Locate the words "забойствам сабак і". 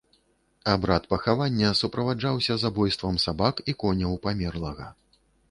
2.63-3.77